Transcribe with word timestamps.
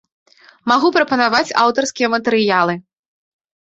Магу 0.71 0.87
прапанаваць 0.95 1.55
аўтарскія 1.67 2.07
матэрыялы. 2.17 2.73